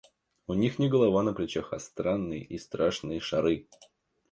[0.47, 3.67] У них не голова на плечах, а странные и страшные шары.